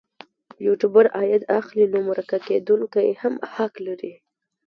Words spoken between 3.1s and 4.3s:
هم حق لري.